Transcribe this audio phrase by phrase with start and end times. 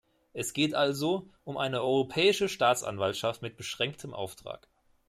[0.33, 4.67] Es geht also um eine europäische Staatsanwaltschaft mit beschränktem Auftrag.